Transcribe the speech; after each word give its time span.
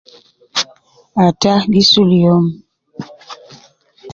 Ataa 1.25 1.59
gi 1.71 1.81
sul 1.91 2.09
youm 2.21 2.45